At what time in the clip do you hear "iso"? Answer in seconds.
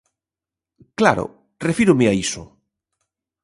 2.25-2.43